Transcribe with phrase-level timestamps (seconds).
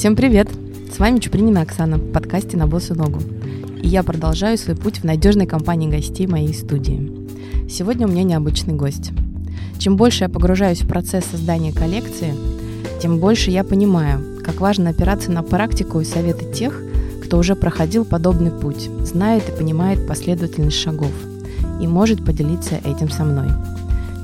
[0.00, 0.48] Всем привет!
[0.90, 3.20] С вами Чупринина Оксана в подкасте «На босу ногу».
[3.82, 7.28] И я продолжаю свой путь в надежной компании гостей моей студии.
[7.68, 9.10] Сегодня у меня необычный гость.
[9.76, 12.32] Чем больше я погружаюсь в процесс создания коллекции,
[13.02, 16.82] тем больше я понимаю, как важно опираться на практику и советы тех,
[17.22, 21.12] кто уже проходил подобный путь, знает и понимает последовательность шагов
[21.78, 23.50] и может поделиться этим со мной.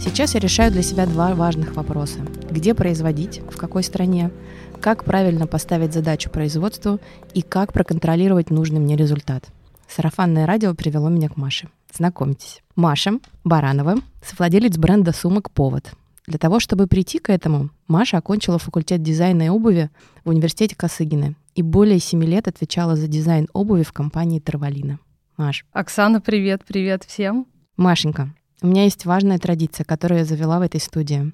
[0.02, 2.20] Сейчас я решаю для себя два важных вопроса.
[2.48, 4.30] Где производить, в какой стране,
[4.86, 7.00] как правильно поставить задачу производству
[7.34, 9.44] и как проконтролировать нужный мне результат.
[9.88, 11.68] Сарафанное радио привело меня к Маше.
[11.92, 12.62] Знакомьтесь.
[12.77, 15.91] Маша Баранова, совладелец бренда сумок «Повод».
[16.28, 19.91] Для того, чтобы прийти к этому, Маша окончила факультет дизайна и обуви
[20.24, 25.00] в университете Косыгина и более семи лет отвечала за дизайн обуви в компании «Тарвалина».
[25.36, 25.66] Маш.
[25.72, 27.48] Оксана, привет, привет всем.
[27.77, 28.32] Машенька,
[28.62, 31.32] у меня есть важная традиция, которую я завела в этой студии.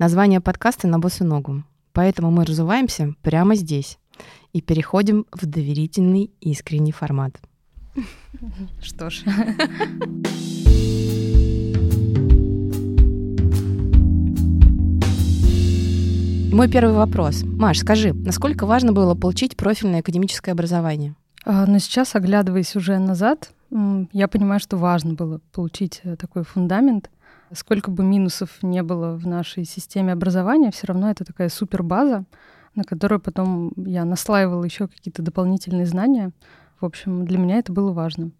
[0.00, 1.62] Название подкаста «На босу ногу».
[1.98, 3.98] Поэтому мы разуваемся прямо здесь
[4.52, 7.40] и переходим в доверительный искренний формат.
[8.80, 9.24] Что ж.
[16.52, 17.42] Мой первый вопрос.
[17.42, 21.16] Маш, скажи, насколько важно было получить профильное академическое образование?
[21.44, 23.50] А, но сейчас, оглядываясь уже назад,
[24.12, 27.10] я понимаю, что важно было получить э, такой фундамент.
[27.52, 32.24] Сколько бы минусов не было в нашей системе образования, все равно это такая супер база,
[32.74, 36.32] на которую потом я наслаивала еще какие-то дополнительные знания.
[36.80, 38.30] В общем, для меня это было важно.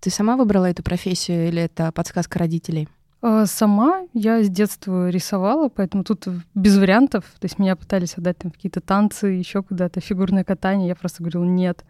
[0.00, 2.88] Ты сама выбрала эту профессию или это подсказка родителей?
[3.22, 7.24] А, сама я с детства рисовала, поэтому тут без вариантов.
[7.38, 10.88] То есть меня пытались отдать там какие-то танцы, еще куда-то, фигурное катание.
[10.88, 11.84] Я просто говорила нет.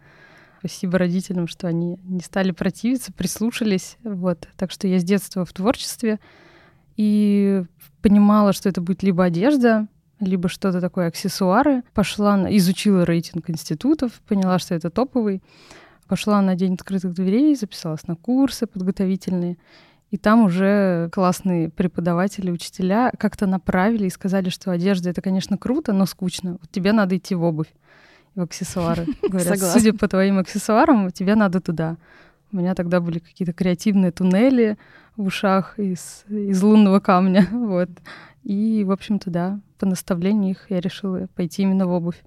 [0.59, 3.97] Спасибо родителям, что они не стали противиться, прислушались.
[4.03, 4.49] Вот.
[4.57, 6.19] Так что я с детства в творчестве
[7.01, 7.63] и
[8.03, 9.87] понимала, что это будет либо одежда,
[10.21, 11.83] либо что-то такое, аксессуары.
[11.95, 15.43] Пошла, изучила рейтинг институтов, поняла, что это топовый.
[16.09, 19.57] Пошла на День открытых дверей, записалась на курсы подготовительные.
[20.11, 25.95] И там уже классные преподаватели, учителя как-то направили и сказали, что одежда— это, конечно, круто,
[25.95, 26.59] но скучно.
[26.61, 27.73] Вот тебе надо идти в обувь
[28.35, 29.07] в аксессуары.
[29.23, 29.81] Говорят, Согласна.
[29.81, 31.97] судя по твоим аксессуарам, тебе надо туда.
[32.53, 34.77] У меня тогда были какие-то креативные туннели
[35.21, 37.49] в ушах из, из лунного камня.
[37.53, 37.91] Вот.
[38.43, 42.21] И, в общем-то, да, по наставлению их я решила пойти именно в обувь.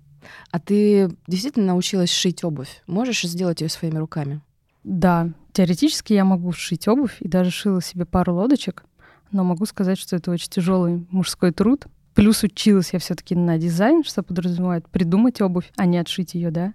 [0.51, 2.81] А ты действительно научилась шить обувь?
[2.87, 4.41] Можешь сделать ее своими руками?
[4.83, 8.85] Да, теоретически я могу шить обувь и даже шила себе пару лодочек,
[9.31, 11.87] но могу сказать, что это очень тяжелый мужской труд.
[12.13, 16.73] Плюс училась я все-таки на дизайн, что подразумевает придумать обувь, а не отшить ее, да.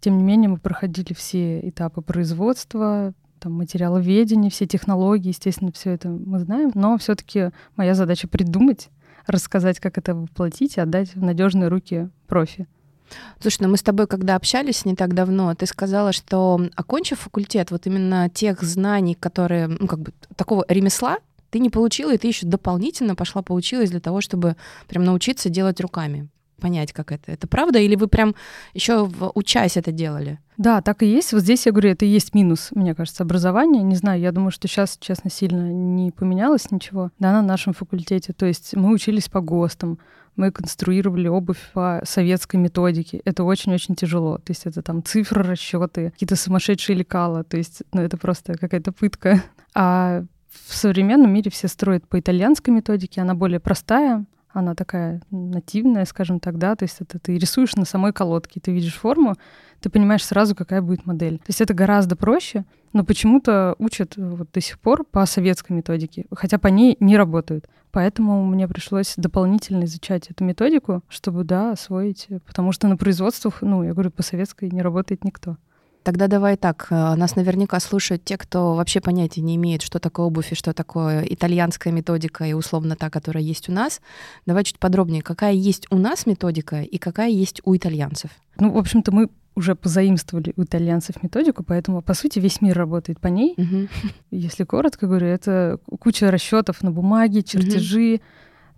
[0.00, 6.08] Тем не менее, мы проходили все этапы производства, там, материаловедения, все технологии, естественно, все это
[6.08, 8.88] мы знаем, но все-таки моя задача придумать,
[9.26, 12.66] рассказать, как это воплотить и отдать в надежные руки профи.
[13.40, 17.70] Слушай, ну мы с тобой, когда общались не так давно, ты сказала, что окончив факультет,
[17.70, 21.18] вот именно тех знаний, которые, ну, как бы такого ремесла,
[21.50, 25.80] ты не получила, и ты еще дополнительно пошла поучилась для того, чтобы прям научиться делать
[25.80, 26.28] руками
[26.60, 27.32] понять, как это.
[27.32, 27.80] Это правда?
[27.80, 28.36] Или вы прям
[28.74, 30.38] еще учась это делали?
[30.56, 31.32] Да, так и есть.
[31.32, 33.82] Вот здесь я говорю, это и есть минус, мне кажется, образования.
[33.82, 38.32] Не знаю, я думаю, что сейчас, честно, сильно не поменялось ничего да, на нашем факультете.
[38.32, 39.98] То есть мы учились по ГОСТам,
[40.36, 43.20] мы конструировали обувь по советской методике.
[43.24, 44.38] Это очень-очень тяжело.
[44.38, 47.42] То есть это там цифры, расчеты, какие-то сумасшедшие лекала.
[47.42, 49.42] То есть ну, это просто какая-то пытка.
[49.74, 50.24] А
[50.66, 56.40] в современном мире все строят по итальянской методике, она более простая, она такая нативная, скажем
[56.40, 59.36] так, да, то есть это ты рисуешь на самой колодке, ты видишь форму,
[59.80, 61.38] ты понимаешь сразу, какая будет модель.
[61.38, 66.26] То есть это гораздо проще, но почему-то учат вот до сих пор по советской методике,
[66.32, 67.68] хотя по ней не работают.
[67.92, 73.82] Поэтому мне пришлось дополнительно изучать эту методику, чтобы, да, освоить, потому что на производствах, ну,
[73.82, 75.56] я говорю, по советской не работает никто.
[76.02, 76.86] Тогда давай так.
[76.90, 80.72] Э, нас наверняка слушают те, кто вообще понятия не имеет, что такое обувь и что
[80.72, 84.00] такое итальянская методика и условно та, которая есть у нас.
[84.46, 85.22] Давай чуть подробнее.
[85.22, 88.30] Какая есть у нас методика и какая есть у итальянцев?
[88.58, 93.20] Ну, в общем-то, мы уже позаимствовали у итальянцев методику, поэтому, по сути, весь мир работает
[93.20, 93.54] по ней.
[93.58, 93.88] Угу.
[94.30, 98.22] Если коротко говорю, это куча расчетов на бумаге, чертежи, угу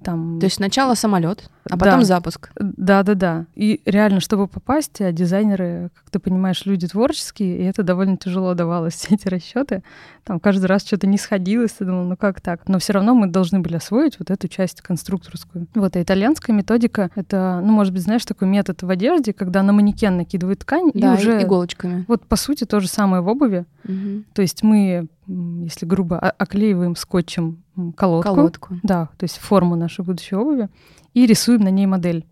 [0.02, 0.38] там...
[0.38, 2.04] То есть сначала самолет, а потом да.
[2.04, 2.50] запуск.
[2.58, 3.46] Да, да, да.
[3.54, 8.54] И реально, чтобы попасть, а дизайнеры, как ты понимаешь, люди творческие, и это довольно тяжело
[8.54, 9.82] давалось, все эти расчеты.
[10.24, 12.68] Там каждый раз что-то не сходилось, ты думал, ну как так?
[12.68, 15.66] Но все равно мы должны были освоить вот эту часть конструкторскую.
[15.74, 19.72] Вот, а итальянская методика— это, ну, может быть, знаешь, такой метод в одежде, когда на
[19.72, 21.42] манекен накидывают ткань да, и уже...
[21.42, 22.04] иголочками.
[22.06, 23.66] Вот, по сути, то же самое в обуви.
[23.84, 24.24] Угу.
[24.34, 27.64] То есть мы, если грубо, оклеиваем скотчем
[27.96, 28.34] колодку.
[28.34, 28.76] Колодку.
[28.84, 30.68] Да, то есть форму нашей будущей обуви
[31.14, 32.26] и рисуем на ней модель.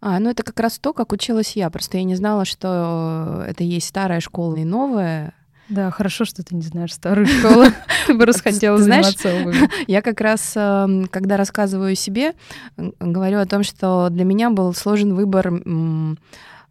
[0.00, 1.68] А, ну это как раз то, как училась я.
[1.70, 5.34] Просто я не знала, что это есть старая школа и новая.
[5.68, 7.64] Да, хорошо, что ты не знаешь старую школу.
[8.06, 9.68] Ты бы расхотела заниматься обувью.
[9.88, 12.34] Я как раз, эм, когда рассказываю себе,
[12.76, 15.50] говорю о том, что для меня был сложен выбор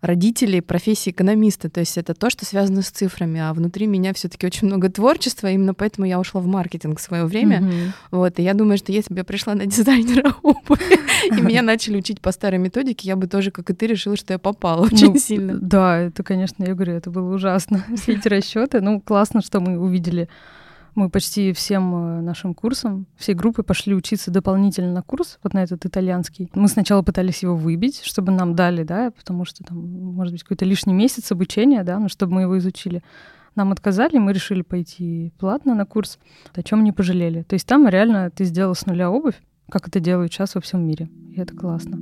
[0.05, 1.69] родителей профессии экономиста.
[1.69, 3.39] То есть это то, что связано с цифрами.
[3.39, 7.25] А внутри меня все-таки очень много творчества, именно поэтому я ушла в маркетинг в свое
[7.25, 7.59] время.
[7.59, 7.89] Mm-hmm.
[8.11, 11.97] Вот, и я думаю, что если бы я пришла на дизайнера обуви, и меня начали
[11.97, 15.13] учить по старой методике, я бы тоже, как и ты, решила, что я попала очень
[15.13, 15.53] ну, сильно.
[15.55, 17.85] Да, это, конечно, я говорю, это было ужасно.
[17.95, 18.81] Все эти расчеты.
[18.81, 20.29] Ну, классно, что мы увидели
[20.95, 25.63] мы почти всем э, нашим курсом, всей группы пошли учиться дополнительно на курс, вот на
[25.63, 26.49] этот итальянский.
[26.55, 30.65] Мы сначала пытались его выбить, чтобы нам дали, да, потому что там, может быть, какой-то
[30.65, 33.03] лишний месяц обучения, да, но чтобы мы его изучили.
[33.55, 36.19] Нам отказали, мы решили пойти платно на курс,
[36.53, 37.43] о чем не пожалели.
[37.43, 39.35] То есть там реально ты сделал с нуля обувь,
[39.69, 41.09] как это делают сейчас во всем мире.
[41.31, 41.99] И это классно.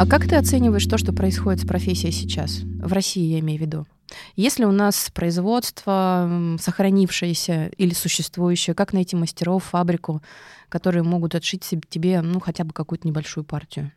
[0.00, 2.62] А как ты оцениваешь то, что происходит с профессией сейчас?
[2.62, 3.86] В России, я имею в виду.
[4.34, 10.22] Если у нас производство сохранившееся или существующее, как найти мастеров, фабрику,
[10.70, 13.92] которые могут отшить тебе, ну, хотя бы какую-то небольшую партию?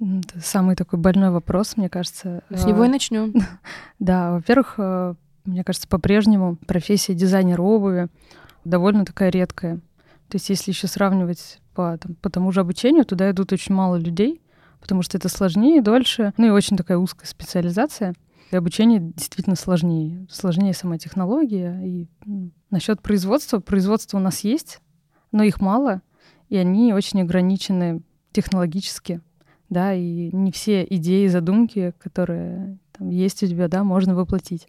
[0.00, 2.42] Это самый такой больной вопрос, мне кажется.
[2.50, 3.32] С него и начнем.
[4.00, 5.14] Да, во-первых, э,
[5.44, 8.08] мне кажется, по-прежнему профессия дизайнера обуви
[8.64, 9.76] довольно такая редкая.
[10.28, 13.94] То есть если еще сравнивать по, там, по тому же обучению, туда идут очень мало
[13.94, 14.40] людей,
[14.80, 18.14] потому что это сложнее, дольше, ну и очень такая узкая специализация.
[18.50, 20.26] И обучение действительно сложнее.
[20.30, 21.80] Сложнее сама технология.
[21.84, 24.80] И ну, насчет производства, производство у нас есть,
[25.32, 26.02] но их мало,
[26.48, 28.02] и они очень ограничены
[28.32, 29.20] технологически.
[29.68, 34.68] Да, и не все идеи, задумки, которые там, есть у тебя, да, можно воплотить.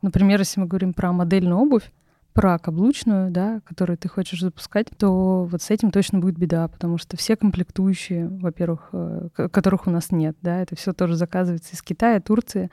[0.00, 1.90] Например, если мы говорим про модельную обувь,
[2.38, 6.96] про каблучную, да, которую ты хочешь запускать, то вот с этим точно будет беда, потому
[6.96, 11.82] что все комплектующие, во-первых, э, которых у нас нет, да, это все тоже заказывается из
[11.82, 12.70] Китая, Турции.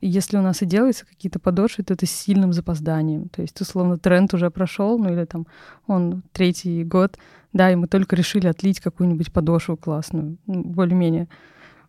[0.00, 3.28] Если у нас и делаются какие-то подошвы, то это с сильным запозданием.
[3.28, 5.46] То есть, условно, тренд уже прошел, ну или там
[5.86, 7.16] он третий год,
[7.52, 11.28] да, и мы только решили отлить какую-нибудь подошву классную, ну, более-менее.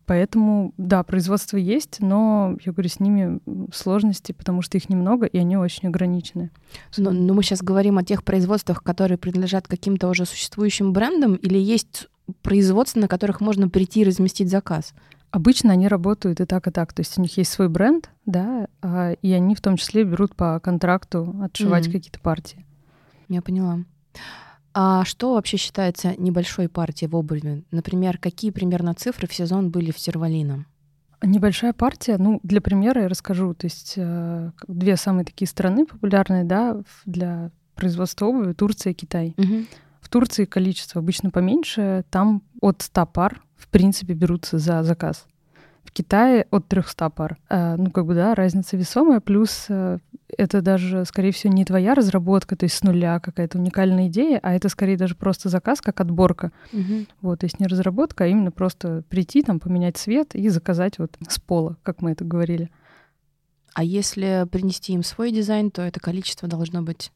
[0.05, 3.39] Поэтому, да, производство есть, но, я говорю, с ними
[3.73, 6.51] сложности, потому что их немного, и они очень ограничены.
[6.97, 11.57] Но, но мы сейчас говорим о тех производствах, которые принадлежат каким-то уже существующим брендам, или
[11.57, 12.07] есть
[12.41, 14.93] производства, на которых можно прийти и разместить заказ?
[15.31, 16.93] Обычно они работают и так, и так.
[16.93, 20.35] То есть у них есть свой бренд, да, а, и они в том числе берут
[20.35, 21.91] по контракту отшивать mm-hmm.
[21.91, 22.65] какие-то партии.
[23.27, 23.79] Я поняла.
[24.77, 27.63] А что вообще считается небольшой партией в обуви?
[27.71, 30.65] Например, какие примерно цифры в сезон были в Сервалино?
[31.23, 33.53] Небольшая партия, ну, для примера я расскажу.
[33.53, 39.33] То есть э, две самые такие страны популярные, да, для производства обуви— Турция и Китай.
[39.37, 39.65] Угу.
[40.01, 45.25] В Турции количество обычно поменьше, там от 100 пар, в принципе, берутся за заказ.
[45.85, 47.37] В Китае от 300 пар.
[47.49, 49.99] Э, ну, как бы, да, разница весомая, плюс э,
[50.37, 54.53] это даже, скорее всего, не твоя разработка, то есть с нуля какая-то уникальная идея, а
[54.53, 56.51] это скорее даже просто заказ, как отборка.
[56.73, 57.05] Угу.
[57.21, 61.17] Вот, то есть не разработка, а именно просто прийти, там, поменять цвет и заказать вот
[61.27, 62.69] с пола, как мы это говорили.
[63.73, 67.11] А если принести им свой дизайн, то это количество должно быть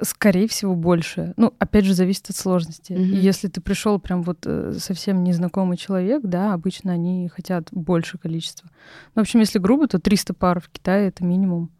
[0.00, 1.34] Скорее всего, больше.
[1.36, 2.92] Ну, опять же, зависит от сложности.
[2.92, 3.14] Mm-hmm.
[3.14, 8.70] если ты пришел прям вот э, совсем незнакомый человек, да, обычно они хотят больше количества.
[9.14, 11.70] Ну, в общем, если грубо, то 300 пар в Китае это минимум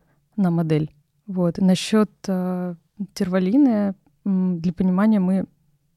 [0.43, 0.93] на модель.
[1.27, 1.59] Вот.
[1.59, 2.75] Насчет э,
[3.15, 3.95] тервалины,
[4.25, 5.47] для понимания, мы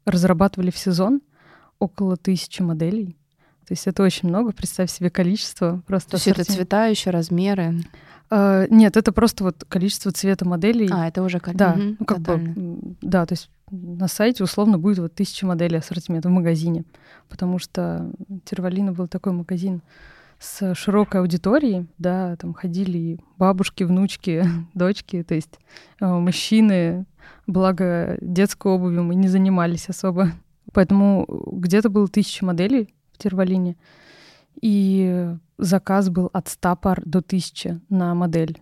[0.06, 1.22] разрабатывали в сезон
[1.80, 3.18] около тысячи моделей.
[3.68, 5.82] То есть это очень много, представь себе количество.
[5.88, 7.82] Просто То есть это цвета еще, размеры?
[8.32, 10.90] Uh, нет, это просто вот количество цвета моделей.
[10.92, 11.74] А, это уже количество.
[11.76, 15.78] Да, угу, ну, как бы, да, то есть на сайте условно будет вот тысяча моделей
[15.78, 16.86] ассортимента в магазине,
[17.30, 18.12] потому что
[18.46, 19.82] Тервалина был такой магазин,
[20.40, 25.60] с широкой аудиторией, да, там ходили бабушки, внучки, дочки, то есть
[26.00, 27.06] э, мужчины,
[27.48, 30.32] благо детской обувью мы не занимались особо.
[30.74, 33.78] Поэтому где-то было тысяча моделей в Тервалине,
[34.62, 38.62] и заказ был от 100 пар до 1000 на модель.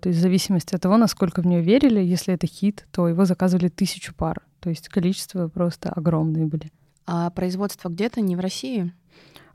[0.00, 3.24] То есть в зависимости от того, насколько в нее верили, если это хит, то его
[3.24, 4.42] заказывали тысячу пар.
[4.60, 6.72] То есть количество просто огромные были.
[7.06, 8.92] А производство где-то не в России?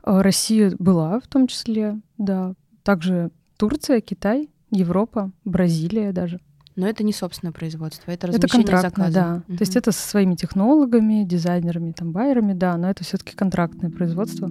[0.08, 2.54] А, Россия была в том числе, да.
[2.82, 6.40] Также Турция, Китай, Европа, Бразилия даже.
[6.76, 9.12] Но это не собственное производство, это размещение это заказа.
[9.12, 9.42] да.
[9.48, 9.58] Угу.
[9.58, 13.90] То есть это со своими технологами, дизайнерами, там, байерами, да, но это все таки контрактное
[13.90, 14.50] производство.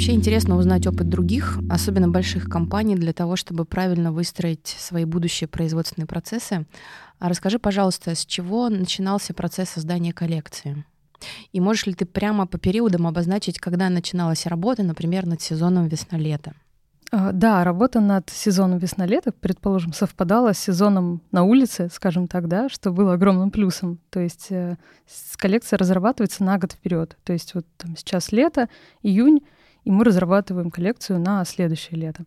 [0.00, 5.46] Вообще интересно узнать опыт других, особенно больших компаний, для того, чтобы правильно выстроить свои будущие
[5.46, 6.64] производственные процессы.
[7.18, 10.86] А расскажи, пожалуйста, с чего начинался процесс создания коллекции?
[11.52, 16.54] И можешь ли ты прямо по периодам обозначить, когда начиналась работа, например, над сезоном весна-лето?
[17.12, 22.70] А, да, работа над сезоном весна-лето, предположим, совпадала с сезоном на улице, скажем так, да,
[22.70, 23.98] что было огромным плюсом.
[24.08, 24.78] То есть э,
[25.36, 27.18] коллекция разрабатывается на год вперед.
[27.22, 28.70] То есть вот там сейчас лето,
[29.02, 29.40] июнь,
[29.84, 32.24] и мы разрабатываем коллекцию на следующее лето.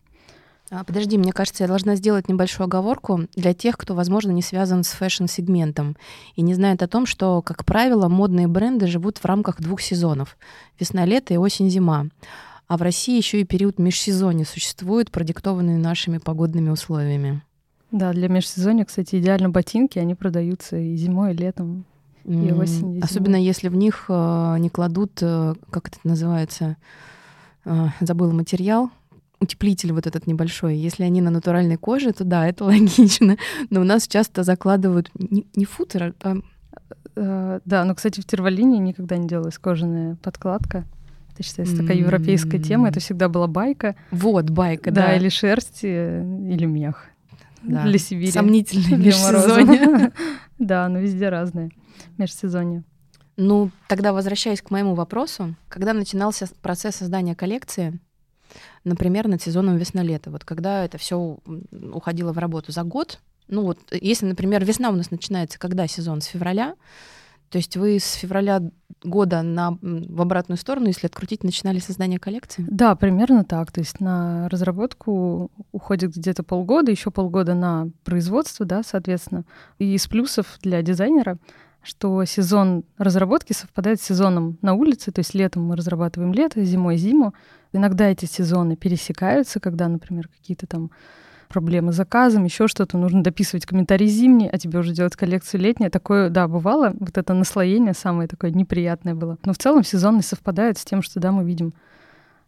[0.70, 4.82] А, подожди, мне кажется, я должна сделать небольшую оговорку для тех, кто, возможно, не связан
[4.82, 5.96] с фэшн-сегментом
[6.36, 10.36] и не знает о том, что, как правило, модные бренды живут в рамках двух сезонов—
[10.80, 12.06] весна-лето и осень-зима.
[12.66, 17.42] А в России еще и период межсезонья существует, продиктованный нашими погодными условиями.
[17.92, 21.84] Да, для межсезонья, кстати, идеально ботинки, они продаются и зимой, и летом,
[22.24, 22.98] и осенью.
[22.98, 26.76] И Особенно если в них э, не кладут, э, как это называется,
[28.00, 28.90] забыла материал,
[29.40, 30.76] утеплитель вот этот небольшой.
[30.76, 33.36] Если они на натуральной коже, то да, это логично.
[33.70, 36.36] Но у нас часто закладывают не, не футер, а...
[37.16, 40.84] Э, да, но, кстати, в терволине никогда не делалась кожаная подкладка.
[41.32, 42.88] Это считается такая европейская тема.
[42.88, 43.96] Это всегда была байка.
[44.10, 45.08] Вот, байка, да.
[45.08, 47.06] Да, или шерсть, или мех.
[47.62, 47.84] Да.
[47.84, 48.30] Для Сибири.
[48.30, 50.12] Сомнительное межсезонье.
[50.56, 51.70] Да, но везде разные
[52.16, 52.84] межсезонье.
[53.36, 57.98] Ну, тогда возвращаясь к моему вопросу, когда начинался процесс создания коллекции,
[58.84, 61.38] например, над сезоном весна-лето, вот когда это все
[61.72, 66.20] уходило в работу за год, ну вот, если, например, весна у нас начинается когда сезон?
[66.20, 66.76] С февраля,
[67.50, 68.62] то есть вы с февраля
[69.02, 72.64] года на, в обратную сторону, если открутить, начинали создание коллекции?
[72.68, 73.70] Да, примерно так.
[73.70, 79.44] То есть на разработку уходит где-то полгода, еще полгода на производство, да, соответственно.
[79.78, 81.38] И из плюсов для дизайнера,
[81.84, 86.96] что сезон разработки совпадает с сезоном на улице, то есть летом мы разрабатываем лето, зимой
[86.96, 87.34] зиму.
[87.72, 90.90] Иногда эти сезоны пересекаются, когда, например, какие-то там
[91.48, 95.90] проблемы с заказом, еще что-то, нужно дописывать комментарий зимний, а тебе уже делать коллекцию летнюю.
[95.90, 96.92] Такое, да, бывало.
[96.98, 99.38] Вот это наслоение самое такое неприятное было.
[99.44, 101.74] Но в целом сезон не совпадает с тем, что, да, мы видим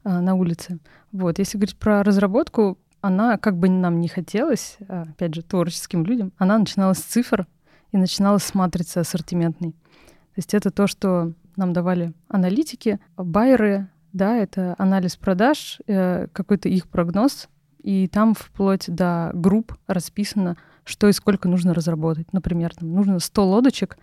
[0.03, 0.79] а, на улице.
[1.13, 6.05] Вот, если говорить про разработку, она, как бы нам не хотелось, а, опять же, творческим
[6.05, 7.47] людям, она начиналась с цифр
[7.93, 9.73] и начиналась с матрицы ассортиментной.
[9.73, 16.69] То есть это то, что нам давали аналитики, байеры, да, это анализ продаж, э, какой-то
[16.69, 17.49] их прогноз,
[17.83, 22.33] и там вплоть до групп расписано, что и сколько нужно разработать.
[22.33, 23.99] Например, там нужно 100 лодочек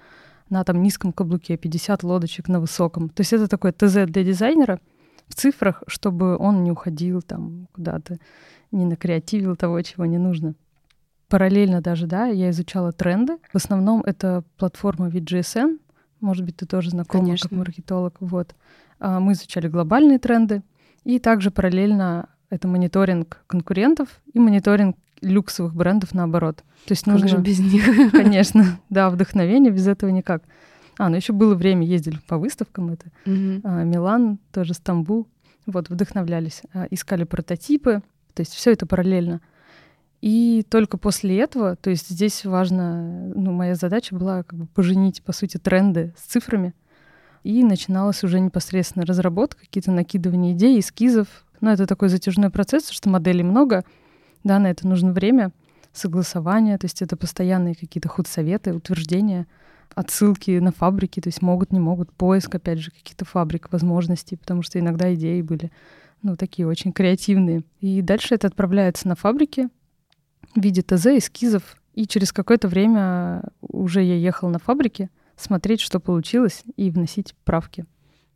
[0.49, 3.09] на там низком каблуке, 50 лодочек на высоком.
[3.09, 4.79] То есть это такое ТЗ для дизайнера
[5.27, 8.17] в цифрах, чтобы он не уходил там куда-то,
[8.71, 10.55] не накреативил того, чего не нужно.
[11.33, 13.39] Параллельно даже, да, я изучала тренды.
[13.51, 15.79] В основном это платформа VGSN,
[16.21, 17.49] может быть, ты тоже знакома Конечно.
[17.49, 18.17] как маркетолог.
[18.19, 18.53] Вот.
[18.99, 20.61] А мы изучали глобальные тренды,
[21.05, 26.57] и также параллельно это мониторинг конкурентов и мониторинг люксовых брендов наоборот.
[26.85, 27.27] То есть нужно...
[27.27, 27.83] Как же без них?
[28.11, 30.43] Конечно, да, вдохновение, без этого никак.
[30.99, 33.59] А, ну еще было время, ездили по выставкам, это угу.
[33.63, 35.27] а, Милан, тоже Стамбул,
[35.65, 38.03] вот, вдохновлялись, а, искали прототипы,
[38.35, 39.41] то есть все это параллельно.
[40.23, 45.21] И только после этого, то есть здесь важно, ну, моя задача была как бы поженить,
[45.21, 46.73] по сути, тренды с цифрами,
[47.43, 51.27] и начиналась уже непосредственно разработка, какие-то накидывания идей, эскизов,
[51.59, 53.83] но это такой затяжной процесс, что моделей много,
[54.45, 55.51] да, на это нужно время,
[55.91, 59.45] согласование, то есть это постоянные какие-то худсоветы, утверждения,
[59.93, 64.61] отсылки на фабрики, то есть могут, не могут, поиск, опять же, каких-то фабрик, возможностей, потому
[64.61, 65.69] что иногда идеи были,
[66.21, 67.63] ну, такие очень креативные.
[67.81, 69.67] И дальше это отправляется на фабрики
[70.55, 75.99] в виде ТЗ, эскизов, и через какое-то время уже я ехала на фабрике смотреть, что
[75.99, 77.85] получилось, и вносить правки.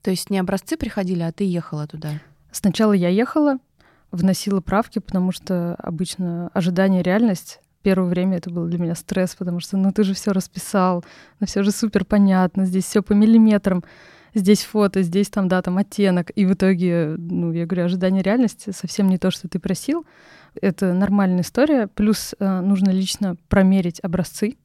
[0.01, 2.21] То есть не образцы приходили, а ты ехала туда?
[2.51, 3.57] Сначала я ехала,
[4.12, 9.62] вносила правки, потому что обычно ожидание реальность первое время это был для меня стресс, потому
[9.62, 11.05] что ну ты же все расписал,
[11.39, 13.81] ну все же супер понятно, здесь все по миллиметрам,
[14.38, 18.72] здесь фото, здесь там да там оттенок, и в итоге, ну я говорю, ожидание реальности
[18.72, 20.06] совсем не то, что ты просил.
[20.60, 21.88] Это нормальная история.
[21.88, 24.58] Плюс э, нужно лично промерить образцы,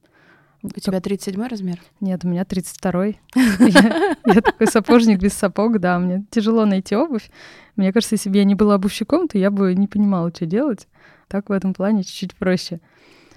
[0.63, 1.81] у тебя 37 размер?
[1.99, 7.29] Нет, у меня 32 Я такой сапожник без сапог, да, мне тяжело найти обувь.
[7.75, 10.87] Мне кажется, если бы я не была обувщиком, то я бы не понимала, что делать.
[11.27, 12.79] Так в этом плане чуть-чуть проще.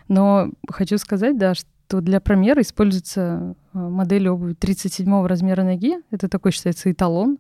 [0.07, 5.97] Но хочу сказать, да, что для промера используется а, модель обуви 37 размера ноги.
[6.11, 7.39] Это такой считается эталон.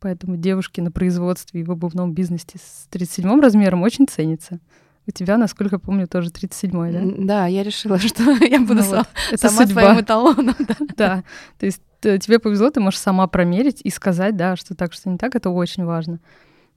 [0.00, 4.60] Поэтому девушки на производстве и в обувном бизнесе с 37 размером очень ценятся.
[5.06, 7.24] У тебя, насколько помню, тоже 37-й, да?
[7.24, 9.40] Да, я решила, что я буду ну, сам, вот.
[9.40, 9.82] сама судьба.
[9.82, 10.54] своим эталоном.
[10.68, 10.76] Да.
[10.96, 11.24] да,
[11.58, 15.08] то есть э, тебе повезло, ты можешь сама промерить и сказать, да, что так, что
[15.08, 16.20] не так, это очень важно.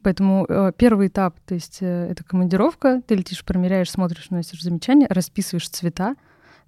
[0.01, 5.07] Поэтому э, первый этап, то есть э, это командировка, ты летишь, промеряешь, смотришь, носишь замечания,
[5.09, 6.15] расписываешь цвета,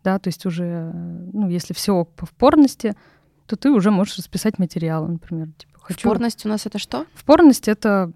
[0.03, 0.91] да, то есть уже,
[1.33, 2.95] ну, если все по впорности,
[3.45, 5.49] то ты уже можешь расписать материалы, например.
[5.57, 5.99] Типа, хочу...
[5.99, 7.05] Впорность у нас это что?
[7.13, 8.11] Впорность— это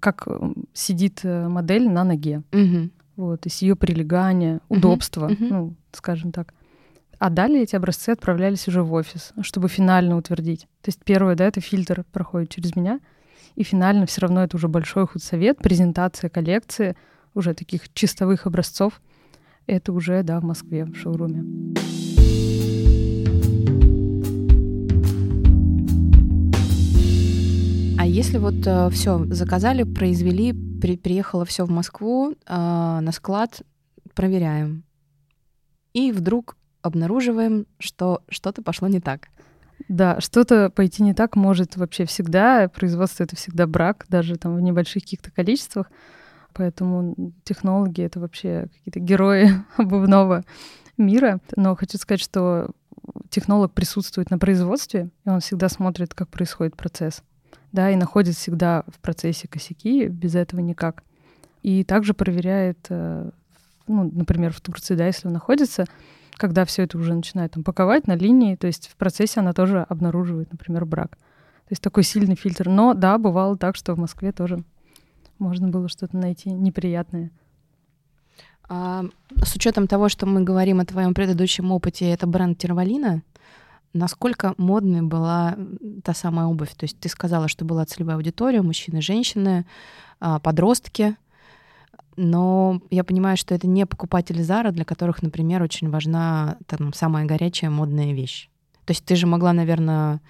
[0.00, 0.26] как
[0.72, 2.42] сидит э, модель на ноге.
[2.52, 2.90] Угу.
[3.16, 5.36] Вот, то есть ее прилегание, удобство, угу.
[5.38, 6.54] ну, скажем так.
[7.18, 10.62] А далее эти образцы отправлялись уже в офис, чтобы финально утвердить.
[10.80, 12.98] То есть первое, да, это фильтр проходит через меня,
[13.54, 16.96] и финально все равно это уже большой худсовет, презентация коллекции
[17.34, 19.00] уже таких чистовых образцов.
[19.66, 21.44] Это уже, да, в Москве, в шоуруме.
[27.98, 33.62] А если вот э, все заказали, произвели, при, приехало все в Москву, э, на склад
[34.14, 34.82] проверяем,
[35.92, 39.28] и вдруг обнаруживаем, что что-то пошло не так.
[39.88, 42.68] Да, что-то пойти не так может вообще всегда.
[42.68, 45.90] Производство— это всегда брак, даже там в небольших каких-то количествах.
[46.52, 50.44] Поэтому технологи— это вообще какие-то герои обувного
[50.96, 51.40] мира.
[51.56, 52.70] Но хочу сказать, что
[53.30, 57.22] технолог присутствует на производстве, и он всегда смотрит, как происходит процесс.
[57.72, 61.02] Да, и находит всегда в процессе косяки, без этого никак.
[61.62, 63.30] И также проверяет, э,
[63.86, 65.86] ну, например, в Турции, да, если он находится,
[66.36, 69.86] когда все это уже начинает там, паковать на линии, то есть в процессе она тоже
[69.88, 71.12] обнаруживает, например, брак.
[71.12, 72.68] То есть такой сильный фильтр.
[72.68, 74.62] Но да, бывало так, что в Москве тоже
[75.42, 77.30] можно было что-то найти неприятное.
[78.68, 79.04] А,
[79.44, 83.22] с учетом того, что мы говорим о твоем предыдущем опыте, это бренд Тервалина,
[83.92, 85.56] насколько модной была
[86.04, 86.74] та самая обувь?
[86.74, 89.66] То есть ты сказала, что была целевая аудитория, мужчины, женщины,
[90.20, 91.16] а, подростки—
[92.16, 97.24] но я понимаю, что это не покупатели Зара, для которых, например, очень важна там, самая
[97.24, 98.50] горячая модная вещь.
[98.84, 100.20] То есть ты же могла, наверное,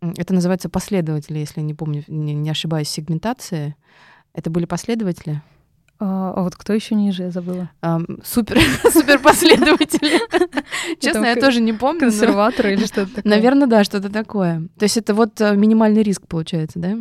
[0.00, 3.74] это называется последователи, если не помню, не, не ошибаюсь, сегментации.
[4.38, 5.42] Это были последователи?
[5.98, 7.70] А, а вот кто еще ниже, я забыла?
[7.82, 8.60] А, супер,
[8.92, 10.20] супер последователи.
[11.00, 11.98] Честно, я тоже не помню.
[11.98, 13.30] Консерваторы или что-то такое?
[13.34, 14.68] Наверное, да, что-то такое.
[14.78, 16.98] То есть это вот э, минимальный риск получается, да?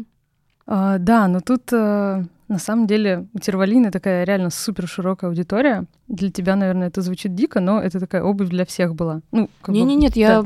[0.65, 5.85] А, да, но тут э, на самом деле Тервалины такая реально супер широкая аудитория.
[6.07, 9.21] Для тебя, наверное, это звучит дико, но это такая обувь для всех была.
[9.31, 10.45] Ну, не, не, нет, я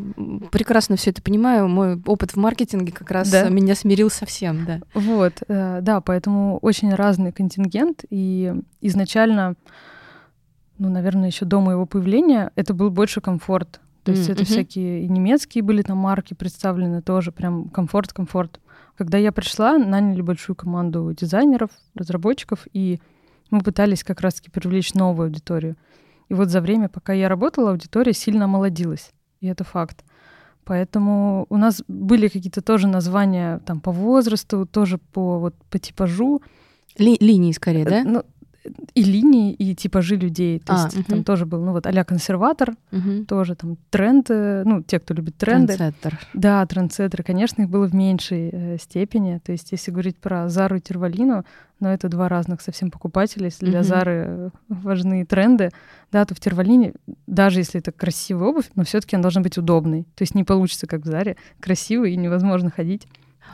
[0.52, 1.68] прекрасно все это понимаю.
[1.68, 3.50] Мой опыт в маркетинге как раз да?
[3.50, 4.80] меня смирил совсем, да.
[4.96, 9.56] Вот, э, да, поэтому очень разный контингент и изначально,
[10.80, 13.80] ну, наверное, еще до моего появления это был больше комфорт.
[14.04, 14.34] То есть mm-hmm.
[14.34, 18.60] это всякие и немецкие были там марки представлены тоже, прям комфорт-комфорт.
[18.98, 23.00] Когда я пришла, наняли большую команду дизайнеров, разработчиков, и
[23.50, 25.76] мы пытались как раз-таки привлечь новую аудиторию.
[26.30, 29.12] И вот за время, пока я работала, аудитория сильно омолодилась.
[29.42, 30.06] И это факт.
[30.64, 36.42] Поэтому у нас были какие-то тоже названия там по возрасту, тоже по, вот, по типажу.
[36.98, 38.04] Ли, линии скорее, да?
[38.04, 38.24] Ну,
[38.94, 40.60] и линии, и типажи людей.
[40.60, 41.06] То а, есть угу.
[41.08, 43.26] там тоже был, ну вот а консерватор, угу.
[43.28, 45.76] тоже там тренды, ну, те, кто любит тренды.
[45.76, 46.20] Трендсеттер.
[46.34, 47.24] Да, трендсеттеры.
[47.24, 49.40] Конечно, их было в меньшей э, степени.
[49.44, 51.44] То есть если говорить про Зару и Тервалину,
[51.80, 53.46] но это два разных совсем покупателя.
[53.46, 55.72] Если для Зары э, важны тренды,
[56.12, 56.94] да, то в Тервалине,
[57.26, 60.04] даже если это красивая обувь, но все таки она должна быть удобной.
[60.16, 63.08] То есть не получится, как в Заре, красивой и невозможно ходить.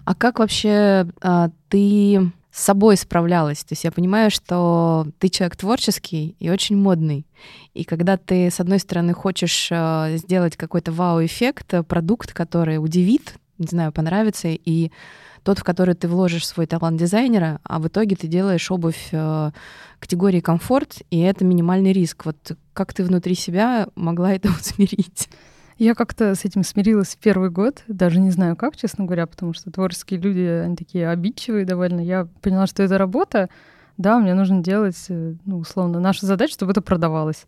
[0.04, 3.60] А как вообще а, ты с собой справлялась.
[3.60, 7.28] То есть я понимаю, что ты человек творческий и очень модный.
[7.76, 13.36] И когда ты, с одной стороны, хочешь э, сделать какой-то вау-эффект, э, продукт, который удивит,
[13.60, 14.92] не знаю, понравится, и
[15.44, 19.52] тот, в который ты вложишь свой талант дизайнера, а в итоге ты делаешь обувь э,
[20.00, 22.26] категории комфорт, и это минимальный риск.
[22.26, 25.30] Вот как ты внутри себя могла это усмирить?
[25.78, 29.54] Я как-то с этим смирилась в первый год, даже не знаю как, честно говоря, потому
[29.54, 32.02] что творческие люди, они такие обидчивые довольно.
[32.02, 33.50] Я поняла, что это работа,
[33.98, 37.46] да, мне нужно делать, э, ну, условно, наша задача, чтобы это продавалось.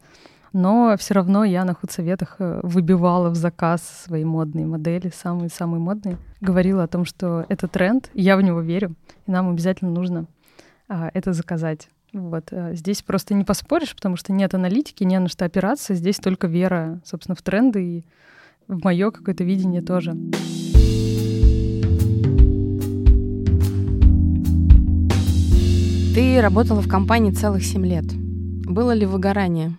[0.54, 6.18] Но все равно я на худсоветах э, выбивала в заказ свои модные модели, самые-самые модные.
[6.39, 10.26] Говорила о том, что это тренд, я в него верю, и нам обязательно нужно
[10.88, 11.89] а, это заказать.
[12.13, 12.45] Вот.
[12.52, 15.93] Э, здесь просто не поспоришь, потому что нет аналитики, не на что опираться.
[15.93, 18.06] Здесь только вера, собственно, в тренды и
[18.67, 20.15] в мое какое-то видение тоже.
[26.15, 28.06] Ты работала в компании целых семь лет.
[28.12, 29.78] Было ли выгорание?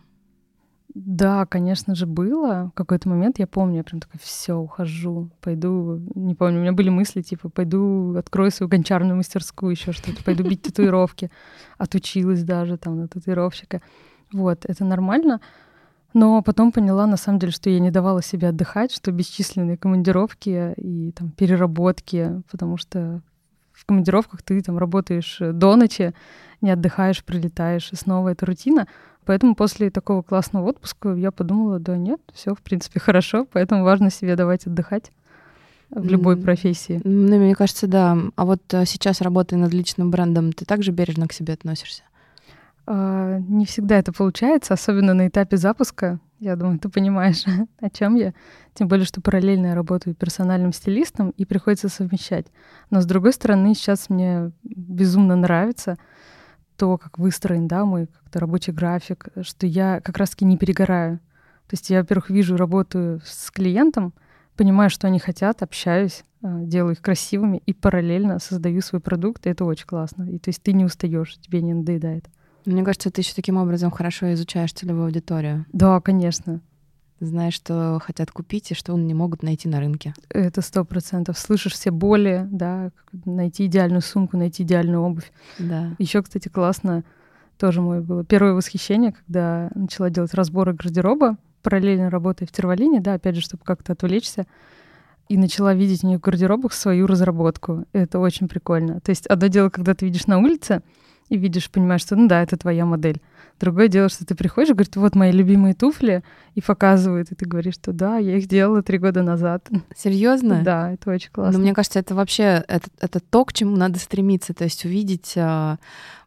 [0.95, 2.71] Да, конечно же, было.
[2.73, 6.73] В какой-то момент я помню, я прям такая, все, ухожу, пойду, не помню, у меня
[6.73, 11.31] были мысли, типа, пойду открою свою гончарную мастерскую, еще что-то, пойду бить татуировки.
[11.79, 13.83] Отучилась даже там на татуировщика.
[14.33, 15.41] Вот, это нормально.
[16.13, 20.75] Но потом поняла, на самом деле, что я не давала себе отдыхать, что бесчисленные командировки
[20.77, 23.23] и там переработки, потому что
[23.73, 26.15] в командировках ты там работаешь до ночи,
[26.61, 28.89] не отдыхаешь, прилетаешь, и снова это рутина.
[29.31, 34.11] Поэтому после такого классного отпуска я подумала, да нет, все в принципе хорошо, поэтому важно
[34.11, 35.13] себе давать отдыхать
[35.89, 37.01] в любой профессии.
[37.05, 38.19] Ну, мне кажется, да.
[38.35, 42.03] А вот а, сейчас, работая над личным брендом, ты также бережно к себе относишься?
[42.89, 46.19] А, не всегда это получается, особенно на этапе запуска.
[46.41, 47.45] Я думаю, ты понимаешь,
[47.81, 48.35] о чем я.
[48.75, 52.47] Тем более, что параллельно я работаю персональным стилистом, и приходится совмещать.
[52.91, 55.99] Но с другой стороны, сейчас мне безумно нравится
[56.81, 61.19] то, как выстроен, да, мой как-то рабочий график, что я как раз-таки не перегораю.
[61.69, 64.15] То есть я, во-первых, вижу, работаю с клиентом,
[64.57, 69.51] понимаю, что они хотят, общаюсь, а, делаю их красивыми и параллельно создаю свой продукт, и
[69.51, 70.23] это очень классно.
[70.23, 72.31] И то есть ты не устаешь, тебе не надоедает.
[72.65, 75.67] Мне кажется, ты еще таким образом хорошо изучаешь целевую аудиторию.
[75.75, 76.63] Да, конечно.
[77.21, 80.15] Знаешь, что хотят купить и что не могут найти на рынке.
[80.31, 81.39] Это сто процентов.
[81.39, 82.91] Слышишь все боли, да,
[83.27, 85.31] найти идеальную сумку, найти идеальную обувь.
[85.59, 85.95] Да.
[85.99, 87.05] Еще, кстати, классно
[87.59, 93.15] тоже мое было первое восхищение, когда начала делать разборы гардероба, параллельно работая в Тервалине, да,
[93.15, 94.47] опять же, чтобы как-то отвлечься,
[95.29, 97.85] и начала видеть у них в гардеробах свою разработку.
[97.93, 99.01] Это очень прикольно.
[99.01, 100.81] То есть одно дело, когда ты видишь на улице,
[101.29, 103.21] и видишь, понимаешь, что ну да, это твоя модель.
[103.61, 107.45] Другое дело, что ты приходишь и говоришь, вот мои любимые туфли, и показывают, и ты
[107.45, 109.69] говоришь, что да, я их делала три года назад.
[109.95, 110.63] Серьезно?
[110.65, 111.59] Да, это очень классно.
[111.59, 115.35] Но мне кажется, это вообще это, это то, к чему надо стремиться, то есть увидеть
[115.37, 115.77] э,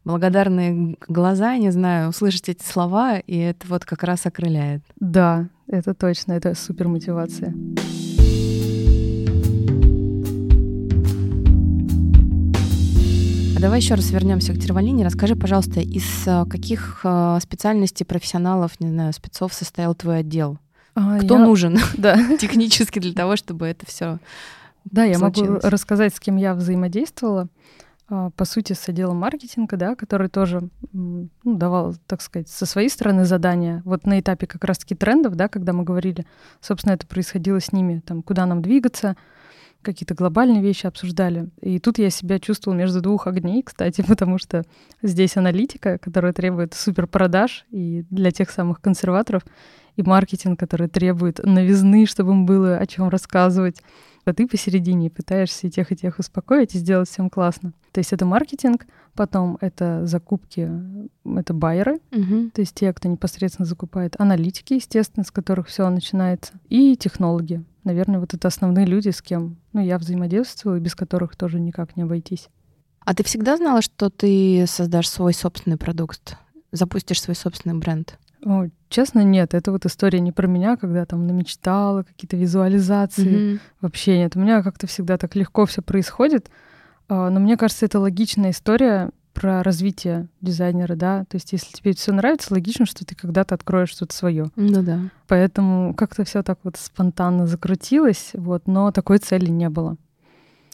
[0.05, 4.83] благодарные глаза, не знаю, услышать эти слова, и это вот как раз окрыляет.
[4.99, 7.53] Да, это точно, это супер мотивация.
[13.63, 15.05] Давай еще раз вернемся к Тервалине.
[15.05, 20.57] Расскажи, пожалуйста, из э, каких э, специальностей профессионалов, не знаю, спецов состоял твой отдел?
[20.95, 21.45] А, Кто я...
[21.45, 22.17] нужен да.
[22.37, 24.19] технически для того, чтобы это все
[24.83, 27.47] Да, я могу рассказать, с кем я взаимодействовала.
[28.09, 32.89] А, по сути, с отделом маркетинга, да, который тоже ну, давал, так сказать, со своей
[32.89, 33.81] стороны задания.
[33.85, 36.25] Вот на этапе как раз-таки трендов, да, когда мы говорили,
[36.59, 39.15] собственно, это происходило с ними, там, куда нам двигаться,
[39.83, 41.49] какие-то глобальные вещи обсуждали.
[41.61, 44.63] И тут я себя чувствовала между двух огней, кстати, потому что
[45.01, 49.43] здесь аналитика, которая требует супер продаж и для тех самых консерваторов,
[49.95, 53.77] и маркетинг, который требует новизны, чтобы им было о чем рассказывать.
[54.25, 57.73] А ты посередине пытаешься и тех, и тех успокоить и сделать всем классно.
[57.91, 60.69] То есть это маркетинг, потом это закупки,
[61.25, 62.49] это байеры, угу.
[62.53, 67.63] то есть те, кто непосредственно закупает, аналитики, естественно, с которых все начинается, и технологи.
[67.83, 71.95] Наверное, вот это основные люди, с кем ну, я взаимодействую, и без которых тоже никак
[71.97, 72.49] не обойтись.
[73.05, 76.37] А ты всегда знала, что ты создашь свой собственный продукт,
[76.71, 78.17] запустишь свой собственный бренд?
[78.45, 79.53] О, честно, нет.
[79.53, 83.25] Это вот история не про меня, когда там намечтала какие-то визуализации.
[83.25, 83.59] Mm-hmm.
[83.81, 84.35] Вообще нет.
[84.35, 86.49] У меня как-то всегда так легко все происходит.
[87.07, 91.25] А, но мне кажется, это логичная история про развитие дизайнера, да.
[91.25, 94.49] То есть, если тебе все нравится, логично, что ты когда-то откроешь что-то свое.
[94.55, 94.99] Ну да.
[95.27, 99.97] Поэтому как-то все так вот спонтанно закрутилось, вот, но такой цели не было.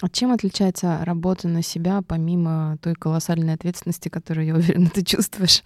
[0.02, 5.64] А чем отличается работа на себя, помимо той колоссальной ответственности, которую, я уверена, ты чувствуешь?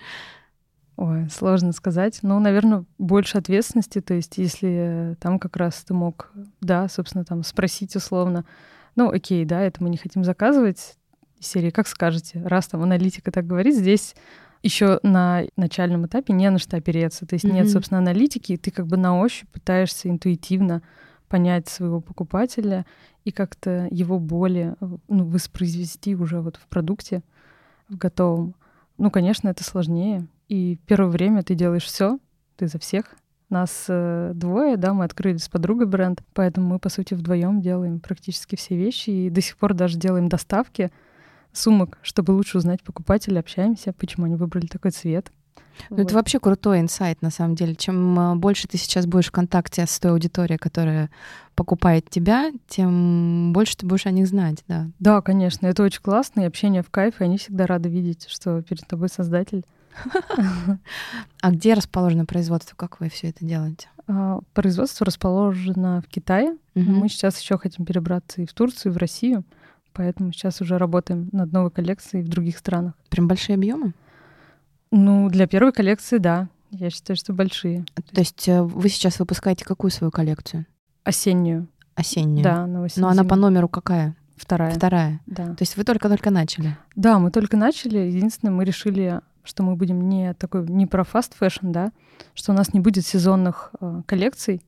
[0.95, 2.19] Ой, сложно сказать.
[2.21, 3.99] Ну, наверное, больше ответственности.
[4.01, 8.45] То есть, если там как раз ты мог, да, собственно, там спросить условно,
[8.95, 10.97] ну, окей, да, это мы не хотим заказывать,
[11.45, 14.15] серии, как скажете, раз там аналитика так говорит, здесь
[14.63, 17.25] еще на начальном этапе не на что опереться.
[17.25, 17.53] То есть mm-hmm.
[17.53, 20.82] нет, собственно, аналитики, и ты как бы на ощупь пытаешься интуитивно
[21.27, 22.86] понять своего покупателя
[23.25, 27.21] и как-то его боли ну, воспроизвести уже вот в продукте,
[27.89, 28.56] в готовом.
[28.97, 30.27] Ну, конечно, это сложнее.
[30.47, 32.19] И первое время ты делаешь все,
[32.56, 33.15] ты за всех.
[33.49, 37.99] Нас э, двое, да, мы открыли с подругой бренд, поэтому мы, по сути, вдвоем делаем
[37.99, 40.91] практически все вещи и до сих пор даже делаем доставки
[41.54, 45.32] сумок, чтобы лучше узнать покупателя, общаемся, почему они выбрали такой цвет.
[45.89, 46.06] Ну, вот.
[46.06, 47.76] Это вообще крутой инсайт, на самом деле.
[47.76, 51.10] Чем э, больше ты сейчас будешь в контакте с той аудиторией, которая
[51.56, 54.88] покупает тебя, тем больше ты будешь о них знать, да.
[55.00, 58.62] Да, конечно, это очень классно, и общение в кайф, и они всегда рады видеть, что
[58.62, 59.63] перед тобой создатель.
[61.42, 62.76] А где расположено производство?
[62.76, 63.89] Как вы все это делаете?
[64.08, 66.58] А, производство расположено в Китае.
[66.74, 69.44] Мы сейчас еще хотим перебраться и в Турцию, и в Россию.
[69.93, 72.93] Поэтому сейчас уже работаем над новой коллекцией в других странах.
[73.10, 73.93] Прям большие объемы?
[74.91, 76.49] Ну, для первой коллекции, да.
[76.71, 77.86] Я считаю, что большие.
[78.12, 80.65] То есть э, вы сейчас выпускаете какую свою коллекцию?
[81.03, 81.67] Осеннюю.
[81.95, 82.43] Осеннюю?
[82.43, 83.01] Да, на осень.
[83.01, 84.15] Но она по номеру какая?
[84.36, 84.73] Вторая.
[84.73, 85.21] Вторая.
[85.27, 85.45] Да.
[85.53, 86.75] То есть вы только-только начали?
[86.95, 87.99] Да, мы только начали.
[87.99, 91.91] Единственное, мы решили, что мы будем не такой, не про fast fashion, да,
[92.34, 94.63] что у нас не будет сезонных э, коллекций,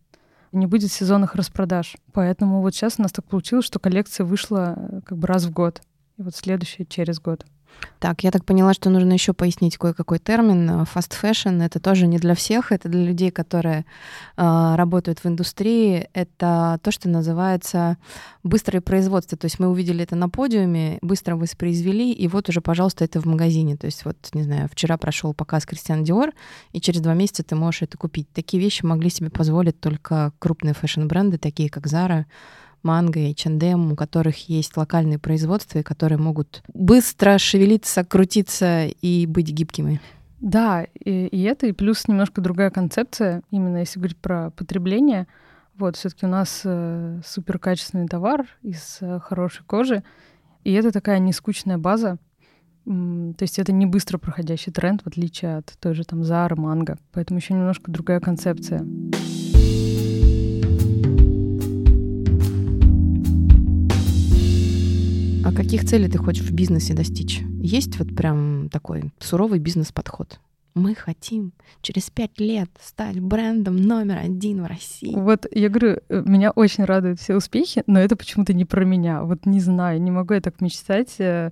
[0.56, 1.96] не будет сезонных распродаж.
[2.14, 5.52] Поэтому вот сейчас у нас так получилось, что коллекция вышла э, как бы раз в
[5.52, 5.82] год.
[6.18, 7.46] и вот следующее через год.
[8.00, 10.70] Так, я так поняла, что нужно еще пояснить кое-какой термин.
[10.84, 13.86] Fast fashion— это тоже не для всех, это для людей, которые
[14.38, 16.10] э, работают в индустрии.
[16.14, 17.98] Это то, что называется
[18.44, 19.38] быстрое производство.
[19.38, 23.26] То есть мы увидели это на подиуме, быстро воспроизвели, и вот уже, пожалуйста, это в
[23.26, 23.76] магазине.
[23.78, 26.32] То есть вот, не знаю, вчера прошел показ Кристиан Диор,
[26.74, 28.32] и через два месяца ты можешь это купить.
[28.34, 32.26] Такие вещи могли себе позволить только крупные фэшн-бренды, такие как Zara,
[32.86, 39.50] Манго и H&M, у которых есть локальные производства, которые могут быстро шевелиться, крутиться и быть
[39.52, 40.00] гибкими.
[40.40, 45.28] Да, и, и это, и плюс немножко другая концепция, именно если говорить про потребление.
[45.78, 50.04] Вот, все-таки у нас э, супер качественный товар из э, хорошей кожи,
[50.64, 52.18] и это такая нескучная база.
[52.86, 57.00] То есть это не быстро проходящий тренд, в отличие от той же там Zara, Манго.
[57.14, 58.86] Поэтому еще немножко другая концепция.
[65.46, 67.42] А каких целей ты хочешь в бизнесе достичь?
[67.62, 70.40] Есть вот прям такой суровый бизнес-подход?
[70.74, 71.54] Мы хотим
[71.84, 75.14] через пять лет стать брендом номер один в России.
[75.14, 79.22] Вот я говорю, э, меня очень радуют все успехи, но это почему-то не про меня.
[79.24, 81.52] Вот не знаю, не могу я так мечтать э,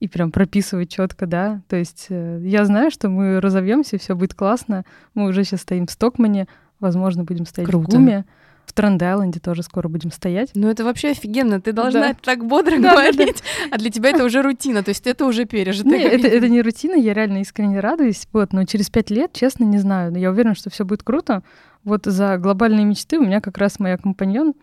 [0.00, 1.60] и прям прописывать четко, да.
[1.68, 4.86] То есть э, я знаю, что мы разовьемся, все будет классно.
[5.12, 6.48] Мы уже сейчас стоим в Стокмане,
[6.80, 7.88] возможно, будем стоять Круто.
[7.88, 8.24] в Гуме.
[8.66, 10.50] В Тренд-Айленде тоже скоро будем стоять.
[10.54, 12.16] Ну это вообще офигенно, ты должна Да.
[12.20, 15.44] так бодро Да, да, говорить, а для тебя это уже рутина, то есть это уже
[15.44, 15.88] пережито.
[15.90, 18.26] Не, это, это не рутина, я реально искренне радуюсь.
[18.32, 20.12] Вот, но через пять лет, честно, не знаю.
[20.12, 21.42] Но я уверена, что все будет круто.
[21.84, 24.54] Вот за глобальные мечты у меня как раз моя компаньон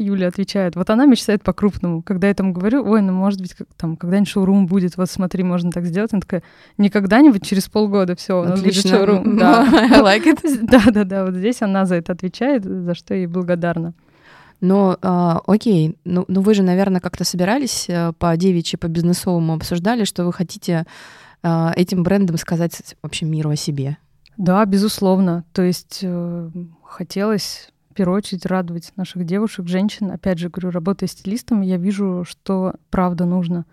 [0.00, 0.76] Юля отвечает.
[0.76, 2.02] Вот она мечтает по-крупному.
[2.02, 5.42] Когда я там говорю, ой, ну может быть, как, там когда-нибудь шоурум будет, вот смотри,
[5.42, 6.12] можно так сделать.
[6.12, 6.42] Она такая,
[6.78, 8.96] не когда-нибудь, через полгода все, у нас будет Отлично.
[8.96, 9.36] шоурум.
[9.36, 9.62] Да.
[9.72, 10.40] I like it.
[10.62, 11.24] Да, да, да.
[11.24, 13.94] Вот здесь она за это отвечает, за что ей благодарна.
[14.60, 19.54] Но, а, окей, ну, ну вы же, наверное, как-то собирались э, по девичьи, по бизнесовому
[19.54, 20.84] обсуждали, что вы хотите
[21.42, 23.96] а, этим брендом сказать вообще миру о себе.
[24.36, 25.44] Да, безусловно.
[25.52, 26.50] То есть э,
[26.84, 30.10] хотелось первую очередь радовать наших девушек, женщин.
[30.10, 33.66] Опять же, говорю, работая стилистом, я вижу, что правда нужно.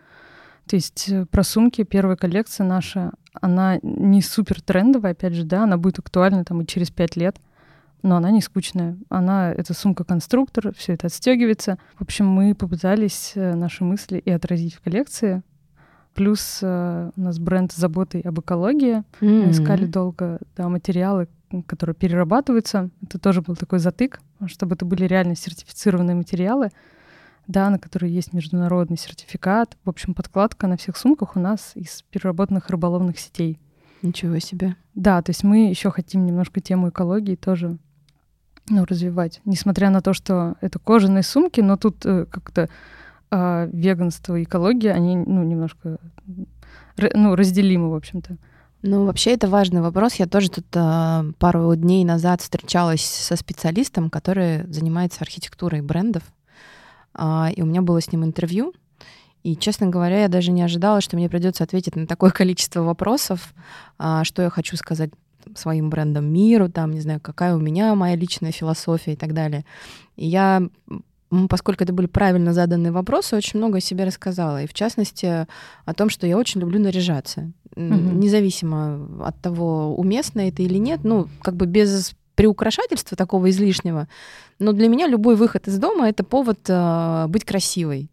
[0.66, 5.63] То есть э, про сумки первая коллекция наша, она не супер трендовая, опять же, да,
[5.63, 7.38] она будет актуальна там и через пять лет,
[8.04, 8.98] но она не скучная.
[9.08, 11.78] Она, это сумка-конструктор, все это отстегивается.
[11.96, 15.42] В общем, мы попытались э, наши мысли и отразить в коллекции.
[16.16, 19.04] Плюс э, у нас бренд с заботой об экологии.
[19.22, 21.30] Мы искали долго да, материалы,
[21.66, 22.90] которые перерабатываются.
[23.02, 26.70] Это тоже был такой затык, чтобы это были реально сертифицированные материалы,
[27.48, 29.78] да, на которые есть международный сертификат.
[29.86, 33.60] В общем, подкладка на всех сумках у нас из переработанных рыболовных сетей.
[34.02, 34.76] Ничего себе.
[34.94, 37.78] Да, то есть мы еще хотим немножко тему экологии тоже
[38.70, 39.42] ну, развивать.
[39.46, 42.70] Несмотря на то, что это кожаные сумки, но тут э, как-то
[43.30, 45.98] а, веганство и экология, они ну, немножко
[47.14, 48.38] ну, разделимы, в общем-то.
[48.89, 50.13] Ну, вообще это важный вопрос.
[50.13, 56.23] Я тоже тут а, пару дней назад встречалась со специалистом, который занимается архитектурой брендов.
[57.13, 58.73] А, и у меня было с ним интервью.
[59.43, 63.54] И, честно говоря, я даже не ожидала, что мне придется ответить на такое количество вопросов,
[63.97, 65.10] а, что я хочу сказать
[65.54, 69.65] своим брендам миру, там, не знаю, какая у меня моя личная философия и так далее.
[70.15, 70.62] И я,
[71.50, 74.63] поскольку это были правильно заданные вопросы, очень много о себе рассказала.
[74.63, 75.45] И в частности
[75.84, 77.52] о том, что я очень люблю наряжаться.
[77.78, 78.20] Мгм.
[78.20, 84.08] Независимо от того, уместно это или нет, ну, как бы без приукрашательства такого излишнего.
[84.60, 88.10] Но для меня любой выход из дома— это повод э, быть красивой.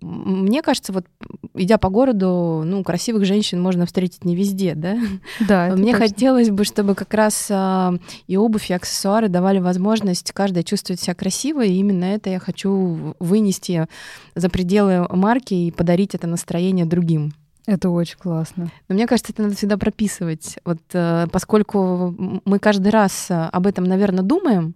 [0.00, 1.06] Мне кажется, вот
[1.54, 4.96] идя по городу, ну, красивых женщин можно встретить не везде, да?
[5.40, 6.06] Да, Мне точно.
[6.06, 7.94] хотелось бы, чтобы как раз а,
[8.28, 13.16] и обувь, и аксессуары давали возможность каждой чувствовать себя красиво, и именно это я хочу
[13.18, 13.88] вынести
[14.36, 17.32] за пределы марки и подарить это настроение другим.
[17.68, 18.70] Это очень классно.
[18.88, 20.58] Но мне кажется, это надо всегда прописывать.
[20.64, 22.14] Вот э, поскольку
[22.46, 24.74] мы каждый раз э, об этом, наверное, думаем,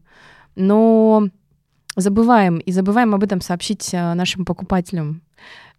[0.57, 1.27] но
[1.97, 5.23] забываем и забываем об этом сообщить э, нашим покупателям.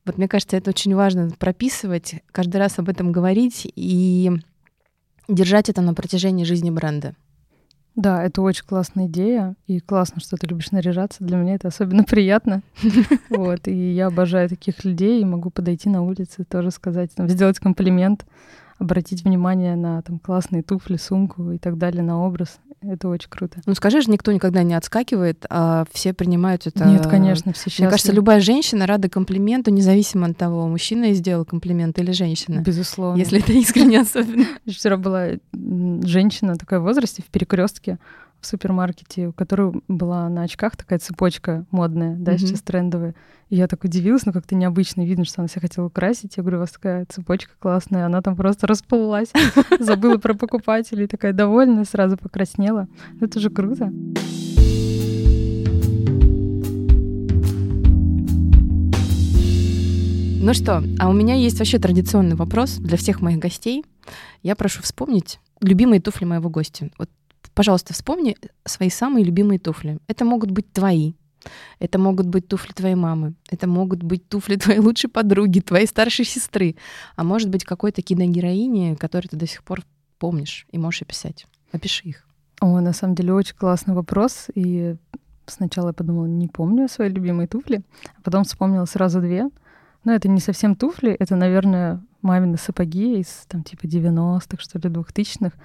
[0.05, 4.31] Вот мне кажется, это очень важно прописывать, каждый раз об этом говорить и
[5.27, 7.13] держать это на протяжении жизни бренда.
[7.95, 11.23] Да, это очень классная идея, и классно, что ты любишь наряжаться.
[11.23, 12.61] Для меня это особенно приятно.
[13.29, 17.59] Вот, и я обожаю таких людей, и могу подойти на улице, тоже сказать, там, сделать
[17.59, 18.25] комплимент,
[18.79, 22.59] обратить внимание на там классные туфли, сумку и так далее, на образ.
[22.85, 23.61] Это очень круто.
[23.65, 26.85] Ну скажи же, никто никогда не отскакивает, а все принимают это.
[26.85, 28.15] Нет, конечно, все Мне кажется, счастливы.
[28.17, 32.59] любая женщина рада комплименту, независимо от того, мужчина ей сделал комплимент или женщина.
[32.59, 33.17] Безусловно.
[33.17, 34.45] Если это искренне особенно.
[34.67, 37.99] Вчера была женщина такая в возрасте, в перекрестке,
[38.43, 42.37] в супермаркете, у которой была на очках такая цепочка модная, да, mm-hmm.
[42.37, 43.15] сейчас трендовая.
[43.49, 46.37] И я так удивилась, ну как-то необычно, видно, что она себя хотела украсить.
[46.37, 49.31] Я говорю, у вас такая цепочка классная, она там просто расплылась,
[49.79, 52.87] забыла про покупателей, такая довольная, сразу покраснела.
[53.21, 53.91] Это же круто.
[60.45, 63.85] Ну что, а у меня есть вообще традиционный вопрос для всех моих гостей.
[64.41, 66.89] Я прошу вспомнить любимые туфли моего гостя.
[66.97, 67.09] Вот,
[67.53, 68.35] пожалуйста, вспомни
[68.65, 69.99] свои самые любимые туфли.
[70.07, 71.13] Это могут быть твои,
[71.79, 76.25] это могут быть туфли твоей мамы, это могут быть туфли твоей лучшей подруги, твоей старшей
[76.25, 76.75] сестры,
[77.15, 79.81] а может быть какой-то киногероини, которую ты до сих пор
[80.19, 81.47] помнишь и можешь описать.
[81.71, 82.27] Опиши их.
[82.61, 84.47] О, на самом деле очень классный вопрос.
[84.55, 84.95] И
[85.47, 87.81] сначала я подумала, не помню свои любимые туфли,
[88.17, 89.49] а потом вспомнила сразу две.
[90.05, 94.89] Но это не совсем туфли, это, наверное, мамины сапоги из там типа 90-х, что ли,
[94.89, 95.57] 2000-х.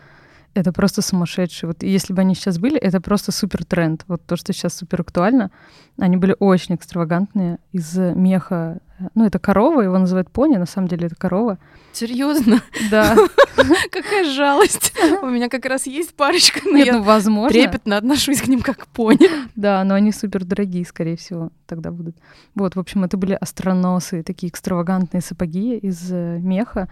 [0.55, 1.69] Это просто сумасшедшие.
[1.69, 4.05] Вот если бы они сейчас были, это просто супер тренд.
[4.09, 5.51] Вот то, что сейчас супер актуально.
[5.99, 8.79] Они были очень экстравагантные из меха.
[9.15, 11.59] Ну, это корова, его называют пони, на самом деле это корова.
[11.93, 12.61] Серьезно?
[12.91, 13.17] Да.
[13.93, 14.93] Какая жалость.
[15.23, 17.51] У меня как раз есть парочка, но я ну, возможно.
[17.51, 19.29] трепетно отношусь к ним как пони.
[19.55, 22.17] Да, но они супер дорогие, скорее всего, тогда будут.
[22.55, 26.89] Вот, в общем, это были остроносые, такие экстравагантные сапоги из э, меха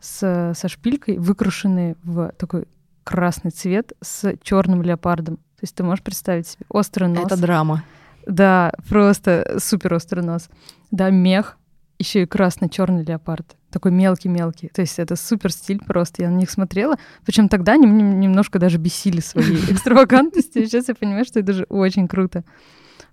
[0.00, 2.66] с, со шпилькой, выкрашенные в такой
[3.10, 5.36] красный цвет с черным леопардом.
[5.36, 7.26] То есть ты можешь представить себе острый нос.
[7.26, 7.82] Это драма.
[8.24, 10.48] Да, просто супер острый нос.
[10.92, 11.58] Да, мех,
[11.98, 13.56] еще и красно-черный леопард.
[13.72, 14.68] Такой мелкий-мелкий.
[14.68, 16.22] То есть это супер стиль просто.
[16.22, 16.98] Я на них смотрела.
[17.26, 20.64] Причем тогда они немножко даже бесили своей экстравагантностью.
[20.64, 22.44] Сейчас я понимаю, что это же очень круто.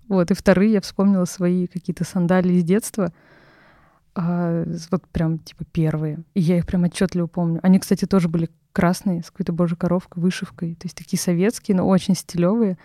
[0.08, 0.30] Вот.
[0.30, 3.12] И вторые я вспомнила свои какие-то сандалии из детства.
[4.14, 6.20] А, вот прям типа первые.
[6.36, 7.60] И я их прям отчетливо помню.
[7.64, 10.76] Они, кстати, тоже были красные, с какой-то божьей коровкой, вышивкой.
[10.76, 12.78] То есть такие советские, но очень стилевые.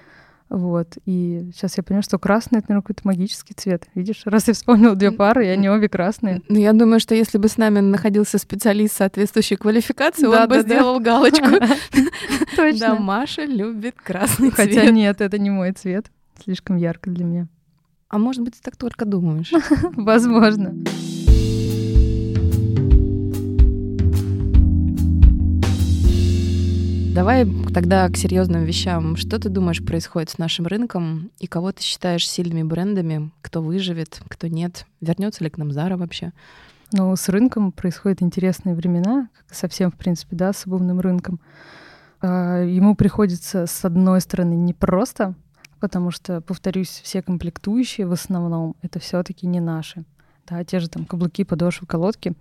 [0.48, 0.96] Вот.
[1.06, 3.86] И сейчас я понимаю, что красный— это, наверное, какой-то магический цвет.
[3.94, 6.40] Видишь, раз я вспомнила две пары, и они обе красные.
[6.48, 10.54] Ну, я думаю, что если бы с нами находился специалист соответствующей квалификации, Да, он бы
[10.56, 10.68] да, да.
[10.68, 11.46] сделал галочку.
[12.56, 12.94] Да, Точно.
[12.96, 14.92] Маша любит красный Хотя цвет.
[14.92, 16.10] нет, это не мой цвет.
[16.42, 17.48] Слишком ярко для меня.
[18.08, 19.52] А может быть, ты так только думаешь.
[19.96, 20.74] Возможно.
[27.14, 29.16] Давай тогда к серьезным вещам.
[29.16, 33.30] Что ты думаешь происходит с нашим рынком и кого ты считаешь сильными брендами?
[33.42, 34.86] Кто выживет, кто нет?
[35.02, 36.32] Вернется ли к нам Зара вообще?
[36.90, 41.38] Но с рынком происходят интересные времена, как совсем, в принципе, да, с обувным рынком.
[42.22, 45.34] А, Ему приходится, с одной стороны, непросто,
[45.80, 50.04] потому что, повторюсь, все комплектующие в основном это все-таки не наши.
[50.48, 52.32] Да, те же там каблуки, подошвы, колодки.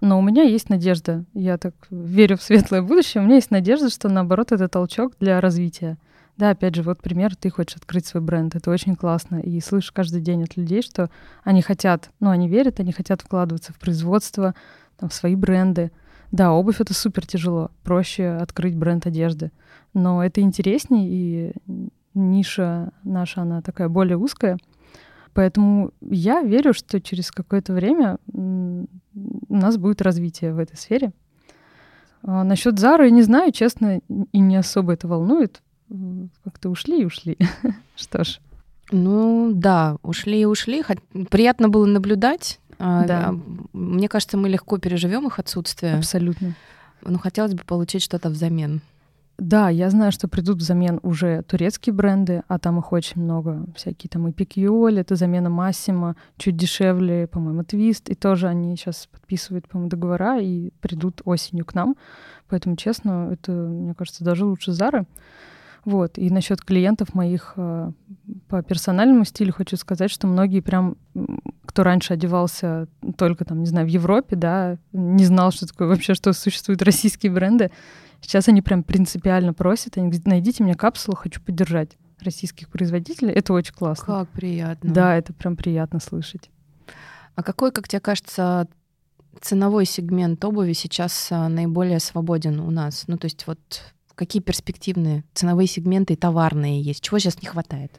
[0.00, 1.24] Но у меня есть надежда.
[1.34, 3.22] Я так верю в светлое будущее.
[3.22, 5.98] У меня есть надежда, что наоборот это толчок для развития.
[6.38, 9.40] Да, опять же, вот пример, ты хочешь открыть свой бренд, это очень классно.
[9.40, 11.10] И слышишь каждый день от людей, что
[11.42, 14.54] они хотят, ну, они верят, они хотят вкладываться в производство,
[14.98, 15.90] там, в свои бренды.
[16.30, 17.72] Да, обувь— это супер тяжело.
[17.82, 19.50] Проще открыть бренд одежды.
[19.94, 21.52] Но это интереснее, и
[22.14, 24.58] ниша наша, она такая более узкая.
[25.38, 28.88] Поэтому я верю, что через какое-то время у
[29.48, 31.12] нас будет развитие в этой сфере.
[32.24, 34.00] А насчет Зары я не знаю, честно,
[34.32, 35.62] и не особо это волнует.
[36.42, 37.38] Как-то ушли и ушли.
[37.94, 38.40] Что ж,
[38.90, 40.82] Ну да, ушли и ушли.
[41.30, 42.58] Приятно было наблюдать.
[42.80, 43.28] А, Да.
[43.28, 43.40] а,
[43.72, 45.94] Мне кажется, мы легко переживем их отсутствие.
[45.98, 46.56] абсолютно.
[47.02, 48.80] Но хотелось бы получить что-то взамен.
[49.38, 53.66] Да, я знаю, что придут взамен уже турецкие бренды, а там их очень много.
[53.76, 58.10] Всякие там и Пикьоль, это замена Массима, чуть дешевле, по-моему, Твист.
[58.10, 61.94] И тоже они сейчас подписывают, по-моему, договора и придут осенью к нам.
[62.48, 65.06] Поэтому, честно, это, мне кажется, даже лучше Зары.
[65.84, 66.18] Вот.
[66.18, 67.92] И насчет клиентов моих э,
[68.48, 70.96] по персональному стилю хочу сказать, что многие прям,
[71.64, 76.14] кто раньше одевался только там, не знаю, в Европе, да, не знал, что такое вообще,
[76.14, 77.70] что существуют российские бренды,
[78.20, 83.32] Сейчас они прям принципиально просят, они говорят, найдите мне капсулу, хочу поддержать российских производителей.
[83.32, 84.04] Это очень классно.
[84.04, 84.92] Как приятно.
[84.92, 86.50] Да, это прям приятно слышать.
[87.34, 88.66] А какой, как тебе кажется,
[89.40, 93.04] ценовой сегмент обуви сейчас а, наиболее свободен у нас?
[93.06, 93.58] Ну, то есть вот
[94.14, 97.02] какие перспективные ценовые сегменты и товарные есть?
[97.02, 97.92] Чего сейчас не хватает?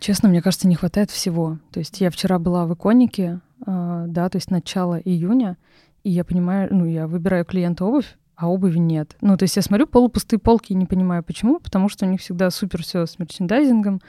[0.00, 1.58] Честно, мне кажется, не хватает всего.
[1.70, 5.56] То есть я вчера была в иконике, а, да, то есть начало июня,
[6.02, 9.16] и я понимаю, ну, я выбираю клиента обувь, а обуви нет.
[9.20, 12.20] Ну, то есть я смотрю полупустые полки и не понимаю, почему, потому что у них
[12.20, 14.00] всегда супер все с мерчендайзингом,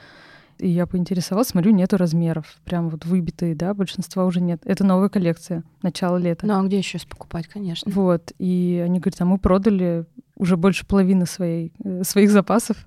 [0.58, 4.60] и я поинтересовалась, смотрю, нету размеров, прям вот выбитые, да, большинства уже нет.
[4.64, 6.46] Это новая коллекция, начало лета.
[6.46, 7.90] Ну, а где еще покупать, конечно?
[7.90, 10.04] Вот, и они говорят, а мы продали
[10.38, 12.86] уже больше половины своей, э, своих запасов.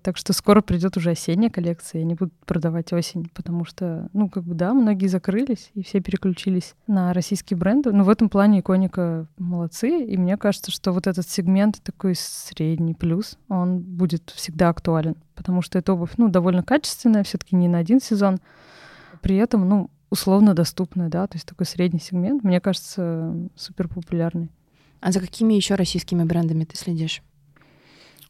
[0.00, 4.30] Так что скоро придет уже осенняя коллекция, и они будут продавать осень, потому что, ну,
[4.30, 7.92] как бы, да, многие закрылись, и все переключились на российские бренды.
[7.92, 12.94] Но в этом плане иконика молодцы, и мне кажется, что вот этот сегмент такой средний
[12.94, 17.68] плюс, он будет всегда актуален, потому что эта обувь, ну, довольно качественная, все таки не
[17.68, 18.38] на один сезон,
[19.20, 24.50] при этом, ну, условно доступная, да, то есть такой средний сегмент, мне кажется, супер популярный.
[25.02, 27.22] А за какими еще российскими брендами ты следишь?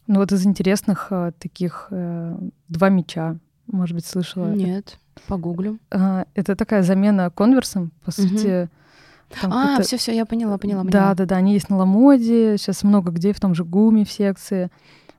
[0.07, 2.35] Ну вот из интересных э, таких э,
[2.67, 4.51] два меча, может быть, слышала.
[4.51, 4.97] Нет,
[5.27, 5.77] погуглю.
[5.91, 8.69] Э, это такая замена конверсом, по сути.
[9.39, 10.91] Там а, все, все, я поняла, поняла, поняла.
[10.91, 14.11] Да, да, да, они есть на Ламоде, сейчас много где, в том же Гуме в
[14.11, 14.69] секции,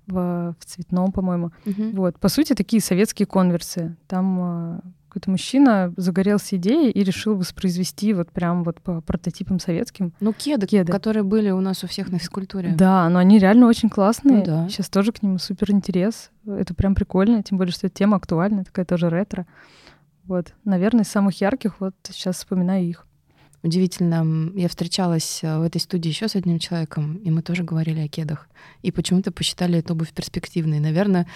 [0.09, 1.53] в, в цветном, по-моему.
[1.67, 1.91] Угу.
[1.95, 3.97] Вот, по сути, такие советские конверсы.
[4.09, 4.81] Там э,
[5.15, 10.13] какой-то мужчина загорелся идеей и решил воспроизвести вот прям вот по прототипам советским.
[10.19, 10.91] Ну, кеды, кеды.
[10.91, 12.75] которые были у нас у всех на физкультуре.
[12.77, 14.39] Да, но они реально очень классные.
[14.39, 14.69] Ну, да.
[14.69, 16.33] Сейчас тоже к ним супер интерес.
[16.49, 19.47] Это прям прикольно, тем более, что эта тема актуальна, такая тоже ретро.
[20.25, 23.07] Вот, наверное, из самых ярких вот сейчас вспоминаю их.
[23.65, 28.01] Удивительно, я встречалась э, в этой студии еще с одним человеком, и мы тоже говорили
[28.01, 28.47] о кедах.
[28.83, 30.81] И почему-то посчитали эту обувь перспективной.
[30.81, 31.27] Наверное,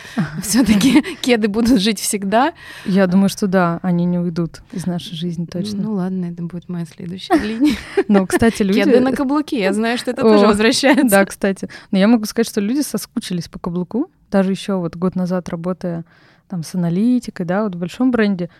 [0.43, 2.53] все-таки кеды будут жить всегда.
[2.85, 5.81] Я думаю, что да, они не уйдут из нашей жизни точно.
[5.81, 7.76] Ну ладно, это будет моя следующая линия.
[8.09, 8.85] Но, кстати, люди...
[8.85, 11.09] Кеды на каблуке, я знаю, что это тоже возвращается.
[11.09, 11.70] Да, кстати.
[11.93, 14.11] Но я могу сказать, что люди соскучились по каблуку.
[14.31, 16.05] Даже еще вот год назад работая
[16.47, 18.51] там с аналитикой, да, вот в большом бренде,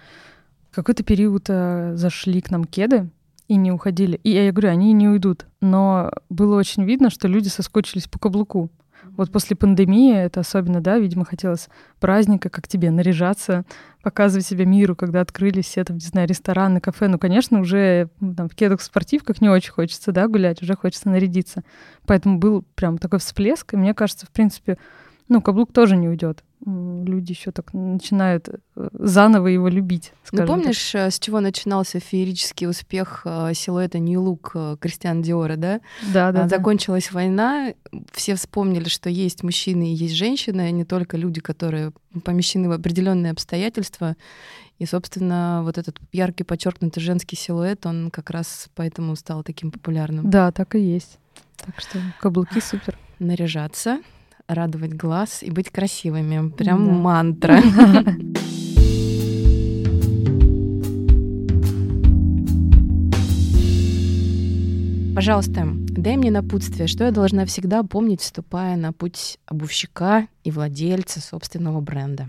[0.71, 3.11] какой-то период э, зашли к нам кеды,
[3.49, 4.20] и не уходили.
[4.22, 5.46] И я говорю, они не уйдут.
[5.61, 8.70] Но было очень видно, что люди соскучились по каблуку.
[9.16, 11.68] Вот после пандемии это особенно, да, видимо, хотелось
[11.99, 13.64] праздника, как тебе, наряжаться,
[14.03, 17.09] показывать себя миру, когда открылись все там, не знаю, рестораны, кафе.
[17.09, 21.09] Ну, конечно, уже ну, там, в кедах, спортивках не очень хочется, да, гулять, уже хочется
[21.09, 21.64] нарядиться.
[22.07, 24.78] Поэтому был прям такой всплеск, и мне кажется, в принципе,
[25.28, 30.12] ну, каблук тоже не уйдет люди еще так начинают э, заново его любить.
[30.32, 31.09] Ну, помнишь, так.
[31.09, 35.80] Э, с чего начинался феерический успех э, силуэта New Look Кристиан Диора, да?
[36.12, 36.48] Да, да.
[36.48, 37.14] Закончилась да.
[37.14, 37.74] война,
[38.12, 41.92] все вспомнили, что есть мужчины и есть женщины, а не только люди, которые
[42.24, 44.16] помещены в определенные обстоятельства.
[44.78, 50.28] И, собственно, вот этот яркий подчеркнутый женский силуэт, он как раз поэтому стал таким популярным.
[50.30, 51.18] Да, так и есть.
[51.56, 52.96] Так что каблуки супер.
[53.18, 54.00] Наряжаться,
[54.49, 56.51] радовать глаз и быть красивыми.
[56.51, 56.92] Прям да.
[56.92, 57.62] мантра.
[65.18, 71.20] Пожалуйста, дай мне напутствие, что я должна всегда помнить, вступая на путь обувщика и владельца
[71.20, 72.28] собственного бренда.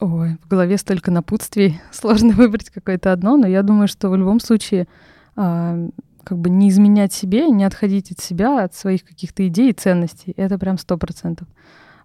[0.00, 4.38] Ой, в голове столько напутствий, сложно выбрать какое-то одно, но я думаю, что в любом
[4.38, 4.86] случае
[5.34, 5.88] а,
[6.24, 10.32] как бы не изменять себе, не отходить от себя, от своих каких-то идей и ценностей.
[10.36, 11.48] Это прям сто процентов.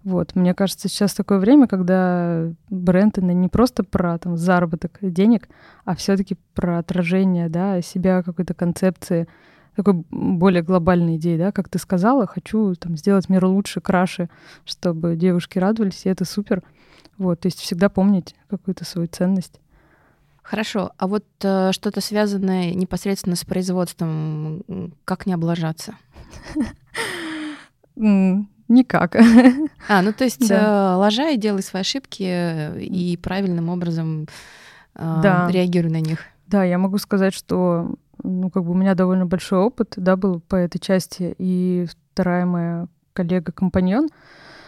[0.03, 5.49] Вот, мне кажется, сейчас такое время, когда бренд не просто про там, заработок денег,
[5.83, 9.27] а все-таки про отражение да, себя какой-то концепции,
[9.75, 14.29] такой более глобальной идеи, да, как ты сказала, хочу там сделать мир лучше, краше,
[14.63, 16.61] чтобы девушки радовались, и это супер.
[17.17, 19.59] Вот, то есть всегда помнить какую-то свою ценность.
[20.45, 24.63] Хорошо, а вот э, что-то связанное непосредственно с производством,
[25.03, 25.95] как не облажаться?
[27.95, 29.15] Никак.
[29.87, 30.93] А, ну то есть да.
[30.93, 34.27] э, ложа и делай свои ошибки э, и правильным образом
[34.95, 35.47] э, да.
[35.49, 36.19] реагируй на них.
[36.45, 40.41] Да, я могу сказать, что ну, как бы у меня довольно большой опыт, да, был
[40.41, 44.09] по этой части, и вторая моя коллега-компаньон,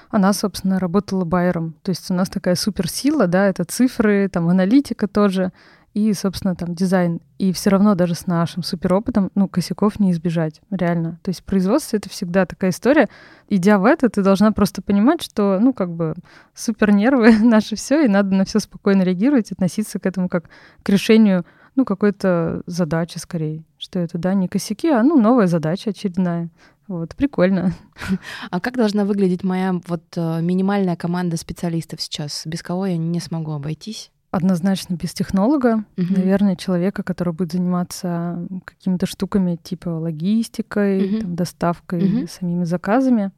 [0.10, 1.76] она, собственно, работала байером.
[1.84, 5.52] То есть у нас такая суперсила, да, это цифры, там аналитика тоже,
[5.94, 7.22] и, собственно, там дизайн.
[7.40, 11.20] И все равно даже с нашим суперопытом, ну, косяков не избежать, реально.
[11.24, 13.10] То есть производство— это всегда такая история.
[13.50, 16.14] Идя в это, ты должна просто понимать, что, ну, как бы
[16.54, 20.50] супер нервы наше все, и надо на все спокойно реагировать, относиться к этому как
[20.84, 21.46] к решению
[21.76, 23.64] ну, какой-то задачи скорее.
[23.78, 26.50] Что это, да, не косяки, а, ну, новая задача очередная.
[26.88, 27.74] Вот, прикольно.
[28.50, 32.44] А как должна выглядеть моя вот э, минимальная команда специалистов сейчас?
[32.46, 34.12] Без кого я не смогу обойтись?
[34.32, 35.86] Однозначно без технолога.
[35.98, 36.14] Угу.
[36.16, 41.20] Наверное, человека, который будет заниматься какими-то штуками типа логистикой, угу.
[41.22, 42.28] там, доставкой, угу.
[42.28, 43.32] самими заказами.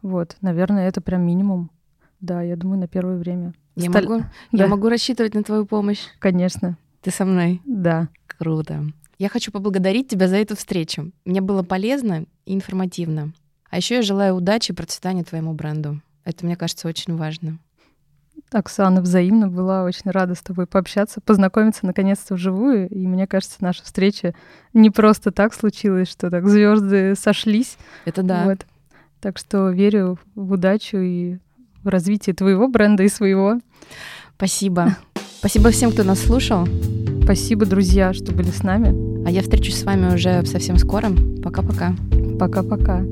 [0.00, 1.70] Вот, наверное, это прям минимум.
[2.20, 3.54] Да, я думаю, на первое время.
[3.76, 4.08] Я, Сталь...
[4.08, 4.64] могу, да.
[4.64, 6.00] я могу рассчитывать на твою помощь?
[6.18, 6.76] Конечно.
[7.00, 7.60] Ты со мной?
[7.64, 8.08] Да.
[8.26, 8.84] Круто.
[9.18, 11.12] Я хочу поблагодарить тебя за эту встречу.
[11.24, 13.32] Мне было полезно и информативно.
[13.70, 16.00] А еще я желаю удачи и процветания твоему бренду.
[16.24, 17.58] Это, мне кажется, очень важно.
[18.50, 22.88] Оксана, взаимно была очень рада с тобой пообщаться, познакомиться наконец-то вживую.
[22.88, 24.34] И мне кажется, наша встреча
[24.74, 27.78] не просто так случилась, что так звезды сошлись.
[28.04, 28.44] Это да.
[28.44, 28.66] Вот.
[29.20, 31.38] Так что верю в удачу и
[31.82, 33.60] в развитие твоего бренда и своего.
[34.36, 34.96] Спасибо.
[35.38, 36.66] Спасибо всем, кто нас слушал.
[37.24, 39.24] Спасибо, друзья, что были с нами.
[39.24, 41.08] А я встречусь с вами уже совсем скоро.
[41.42, 41.94] Пока-пока.
[42.38, 43.04] Пока-пока.